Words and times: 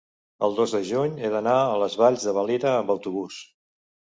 el 0.45 0.55
dos 0.59 0.71
de 0.77 0.81
juny 0.91 1.13
he 1.27 1.31
d'anar 1.35 1.53
a 1.67 1.77
les 1.83 1.99
Valls 2.05 2.27
de 2.31 2.35
Valira 2.39 2.73
amb 2.79 2.95
autobús. 2.95 3.39